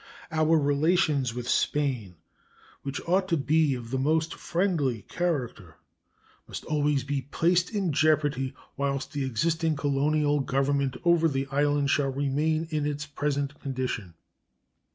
[0.31, 2.15] Our relations with Spain,
[2.81, 5.75] which ought to be of the most friendly character,
[6.47, 12.09] must always be placed in jeopardy whilst the existing colonial government over the island shall
[12.09, 14.15] remain in its present condition.